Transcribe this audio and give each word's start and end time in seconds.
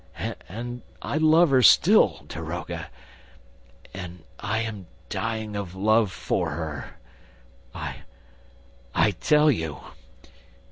And 0.49 0.81
I 1.03 1.17
love 1.17 1.51
her 1.51 1.61
still... 1.61 2.25
daroga... 2.27 2.87
and 3.93 4.23
I 4.39 4.61
am 4.61 4.87
dying 5.09 5.55
of 5.55 5.75
love 5.75 6.11
for 6.11 6.49
her, 6.49 6.97
I... 7.75 7.97
I 8.95 9.11
tell 9.11 9.51
you! 9.51 9.79